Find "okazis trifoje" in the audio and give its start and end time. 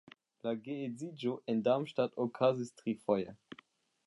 2.27-3.41